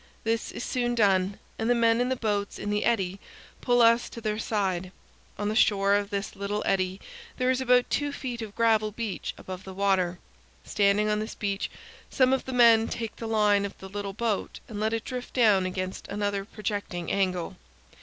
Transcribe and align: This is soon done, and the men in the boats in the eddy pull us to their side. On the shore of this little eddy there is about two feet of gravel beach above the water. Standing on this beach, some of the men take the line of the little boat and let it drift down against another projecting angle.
This 0.23 0.51
is 0.51 0.63
soon 0.63 0.95
done, 0.95 1.37
and 1.59 1.69
the 1.69 1.75
men 1.75 2.01
in 2.01 2.09
the 2.09 2.15
boats 2.15 2.57
in 2.57 2.71
the 2.71 2.83
eddy 2.83 3.19
pull 3.61 3.83
us 3.83 4.09
to 4.09 4.19
their 4.19 4.39
side. 4.39 4.91
On 5.37 5.47
the 5.47 5.55
shore 5.55 5.93
of 5.93 6.09
this 6.09 6.35
little 6.35 6.63
eddy 6.65 6.99
there 7.37 7.51
is 7.51 7.61
about 7.61 7.87
two 7.91 8.11
feet 8.11 8.41
of 8.41 8.55
gravel 8.55 8.91
beach 8.91 9.35
above 9.37 9.63
the 9.63 9.75
water. 9.75 10.17
Standing 10.65 11.07
on 11.07 11.19
this 11.19 11.35
beach, 11.35 11.69
some 12.09 12.33
of 12.33 12.45
the 12.45 12.51
men 12.51 12.87
take 12.87 13.17
the 13.17 13.27
line 13.27 13.63
of 13.63 13.77
the 13.77 13.89
little 13.89 14.13
boat 14.13 14.59
and 14.67 14.79
let 14.79 14.91
it 14.91 15.05
drift 15.05 15.35
down 15.35 15.67
against 15.67 16.07
another 16.07 16.45
projecting 16.45 17.11
angle. 17.11 17.55